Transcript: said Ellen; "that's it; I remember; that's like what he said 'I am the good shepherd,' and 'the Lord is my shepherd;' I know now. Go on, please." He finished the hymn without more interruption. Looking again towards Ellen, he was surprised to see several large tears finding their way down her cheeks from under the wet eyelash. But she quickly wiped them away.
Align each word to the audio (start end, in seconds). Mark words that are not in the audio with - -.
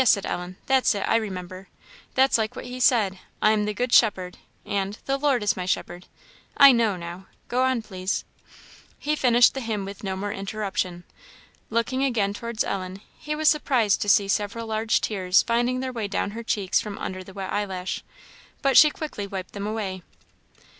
said 0.03 0.25
Ellen; 0.25 0.55
"that's 0.65 0.95
it; 0.95 1.03
I 1.07 1.15
remember; 1.17 1.67
that's 2.15 2.35
like 2.39 2.55
what 2.55 2.65
he 2.65 2.79
said 2.79 3.19
'I 3.39 3.51
am 3.51 3.65
the 3.65 3.73
good 3.75 3.93
shepherd,' 3.93 4.39
and 4.65 4.97
'the 5.05 5.19
Lord 5.19 5.43
is 5.43 5.55
my 5.55 5.67
shepherd;' 5.67 6.07
I 6.57 6.71
know 6.71 6.97
now. 6.97 7.27
Go 7.49 7.61
on, 7.61 7.83
please." 7.83 8.25
He 8.97 9.15
finished 9.15 9.53
the 9.53 9.61
hymn 9.61 9.85
without 9.85 10.17
more 10.17 10.31
interruption. 10.33 11.03
Looking 11.69 12.03
again 12.03 12.33
towards 12.33 12.63
Ellen, 12.63 13.01
he 13.19 13.35
was 13.35 13.47
surprised 13.47 14.01
to 14.01 14.09
see 14.09 14.27
several 14.27 14.65
large 14.65 15.01
tears 15.01 15.43
finding 15.43 15.81
their 15.81 15.93
way 15.93 16.07
down 16.07 16.31
her 16.31 16.41
cheeks 16.41 16.81
from 16.81 16.97
under 16.97 17.23
the 17.23 17.33
wet 17.35 17.53
eyelash. 17.53 18.03
But 18.63 18.77
she 18.77 18.89
quickly 18.89 19.27
wiped 19.27 19.53
them 19.53 19.67
away. 19.67 20.01